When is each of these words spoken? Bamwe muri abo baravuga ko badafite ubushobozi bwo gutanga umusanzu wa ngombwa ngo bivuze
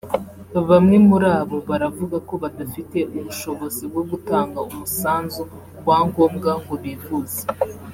Bamwe 0.69 0.97
muri 1.07 1.27
abo 1.39 1.57
baravuga 1.69 2.17
ko 2.27 2.33
badafite 2.43 2.97
ubushobozi 3.17 3.83
bwo 3.91 4.03
gutanga 4.11 4.59
umusanzu 4.69 5.43
wa 5.87 5.97
ngombwa 6.07 6.51
ngo 6.61 6.73
bivuze 6.83 7.41